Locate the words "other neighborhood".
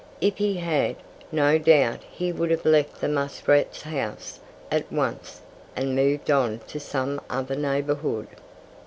7.29-8.25